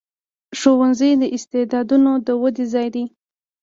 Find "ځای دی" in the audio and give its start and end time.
2.73-3.05